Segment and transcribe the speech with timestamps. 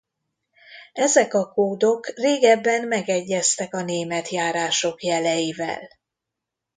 [0.93, 5.87] Ezek a kódok régebben megegyeztek a német járások jeleivel.